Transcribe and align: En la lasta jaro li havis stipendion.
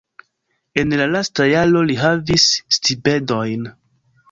En 0.83 0.95
la 1.01 1.05
lasta 1.15 1.47
jaro 1.51 1.85
li 1.91 1.99
havis 2.05 2.49
stipendion. 2.81 3.71